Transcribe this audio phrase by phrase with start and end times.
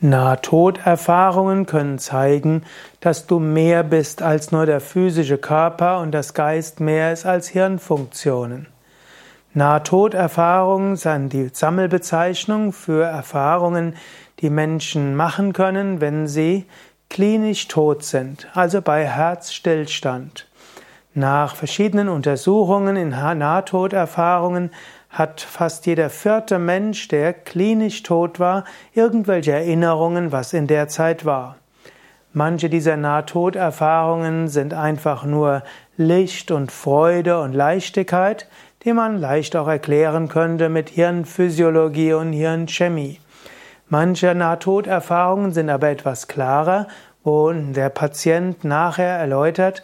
[0.00, 2.62] Nahtoderfahrungen können zeigen,
[3.00, 7.48] dass du mehr bist als nur der physische Körper und das Geist mehr ist als
[7.48, 8.68] Hirnfunktionen.
[9.54, 13.96] Nahtoderfahrungen sind die Sammelbezeichnung für Erfahrungen,
[14.40, 16.66] die Menschen machen können, wenn sie
[17.08, 20.47] klinisch tot sind, also bei Herzstillstand.
[21.18, 24.70] Nach verschiedenen Untersuchungen in Nahtoderfahrungen
[25.10, 28.62] hat fast jeder vierte Mensch, der klinisch tot war,
[28.94, 31.56] irgendwelche Erinnerungen, was in der Zeit war.
[32.32, 35.64] Manche dieser Nahtoderfahrungen sind einfach nur
[35.96, 38.46] Licht und Freude und Leichtigkeit,
[38.84, 43.18] die man leicht auch erklären könnte mit Hirnphysiologie und Hirnchemie.
[43.88, 46.86] Manche Nahtoderfahrungen sind aber etwas klarer,
[47.24, 49.82] wo der Patient nachher erläutert,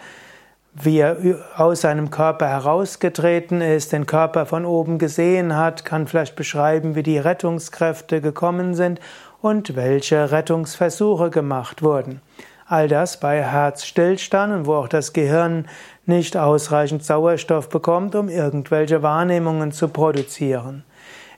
[0.75, 1.17] wie er
[1.57, 7.05] aus seinem Körper herausgetreten ist, den Körper von oben gesehen hat, kann vielleicht beschreiben, wie
[7.05, 9.01] die Rettungskräfte gekommen sind
[9.41, 12.21] und welche Rettungsversuche gemacht wurden.
[12.67, 15.69] All das bei Herzstillstand, wo auch das Gehirn
[16.07, 20.83] nicht ausreichend Sauerstoff bekommt, um irgendwelche Wahrnehmungen zu produzieren.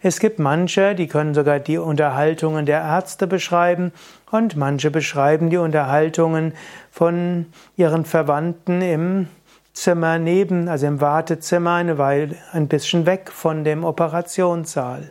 [0.03, 3.93] Es gibt manche, die können sogar die Unterhaltungen der Ärzte beschreiben
[4.31, 6.53] und manche beschreiben die Unterhaltungen
[6.91, 9.29] von ihren Verwandten im
[9.73, 15.11] Zimmer neben, also im Wartezimmer, eine Weile ein bisschen weg von dem Operationssaal.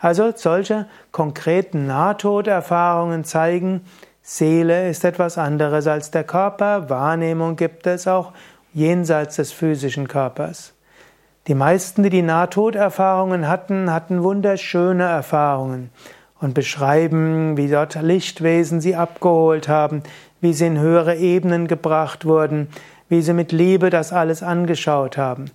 [0.00, 3.82] Also solche konkreten Nahtoderfahrungen zeigen,
[4.22, 8.32] Seele ist etwas anderes als der Körper, Wahrnehmung gibt es auch
[8.72, 10.72] jenseits des physischen Körpers.
[11.46, 15.90] Die meisten, die die Nahtoderfahrungen hatten, hatten wunderschöne Erfahrungen
[16.40, 20.02] und beschreiben, wie dort Lichtwesen sie abgeholt haben,
[20.40, 22.68] wie sie in höhere Ebenen gebracht wurden,
[23.08, 25.46] wie sie mit Liebe das alles angeschaut haben.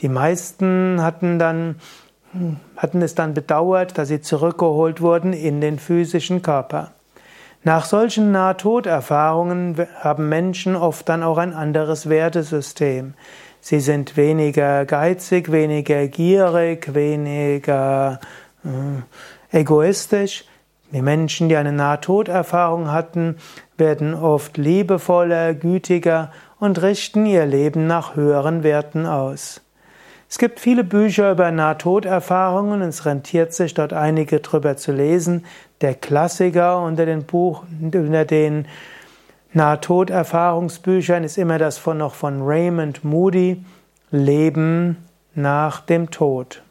[0.00, 1.76] Die meisten hatten dann
[2.76, 6.92] hatten es dann bedauert, dass sie zurückgeholt wurden in den physischen Körper.
[7.64, 13.14] Nach solchen Nahtoderfahrungen haben Menschen oft dann auch ein anderes Wertesystem.
[13.60, 18.20] Sie sind weniger geizig, weniger gierig, weniger
[18.64, 20.44] äh, egoistisch.
[20.90, 23.36] Die Menschen, die eine Nahtoderfahrung hatten,
[23.76, 29.60] werden oft liebevoller, gütiger und richten ihr Leben nach höheren Werten aus.
[30.30, 35.46] Es gibt viele Bücher über Nahtoderfahrungen es rentiert sich dort einige drüber zu lesen.
[35.80, 38.66] Der Klassiker unter den Buch, unter den
[39.52, 43.64] Nahtoderfahrungsbüchern ist immer das von noch von Raymond Moody
[44.10, 44.96] Leben
[45.34, 46.62] nach dem Tod.